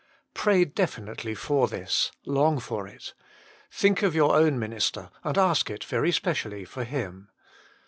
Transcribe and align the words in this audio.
Pray 0.33 0.65
definitely 0.65 1.35
for 1.35 1.67
this; 1.67 2.11
long 2.25 2.59
for 2.59 2.87
it. 2.87 3.13
Think 3.71 4.01
of 4.01 4.15
your 4.15 4.35
own 4.35 4.57
minister, 4.57 5.11
and 5.23 5.37
ask 5.37 5.69
it 5.69 5.83
very 5.83 6.11
specially 6.11 6.65
for 6.65 6.83
him. 6.83 7.29